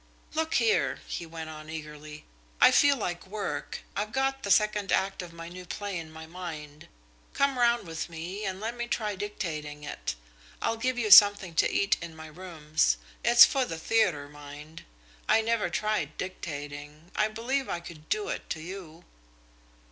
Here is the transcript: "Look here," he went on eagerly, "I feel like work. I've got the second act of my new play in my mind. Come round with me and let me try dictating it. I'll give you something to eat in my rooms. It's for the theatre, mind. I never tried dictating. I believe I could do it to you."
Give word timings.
"Look 0.33 0.55
here," 0.55 0.99
he 1.05 1.27
went 1.27 1.51
on 1.51 1.69
eagerly, 1.69 2.25
"I 2.59 2.71
feel 2.71 2.97
like 2.97 3.27
work. 3.27 3.81
I've 3.95 4.11
got 4.11 4.41
the 4.41 4.49
second 4.49 4.91
act 4.91 5.21
of 5.21 5.31
my 5.31 5.47
new 5.47 5.63
play 5.63 5.99
in 5.99 6.11
my 6.11 6.25
mind. 6.25 6.87
Come 7.33 7.59
round 7.59 7.85
with 7.85 8.09
me 8.09 8.43
and 8.43 8.59
let 8.59 8.75
me 8.75 8.87
try 8.87 9.15
dictating 9.15 9.83
it. 9.83 10.15
I'll 10.59 10.75
give 10.75 10.97
you 10.97 11.11
something 11.11 11.53
to 11.53 11.71
eat 11.71 11.97
in 12.01 12.15
my 12.15 12.25
rooms. 12.25 12.97
It's 13.23 13.45
for 13.45 13.63
the 13.63 13.77
theatre, 13.77 14.27
mind. 14.27 14.85
I 15.29 15.41
never 15.41 15.69
tried 15.69 16.17
dictating. 16.17 17.11
I 17.15 17.27
believe 17.27 17.69
I 17.69 17.79
could 17.79 18.09
do 18.09 18.29
it 18.29 18.49
to 18.49 18.59
you." 18.59 19.05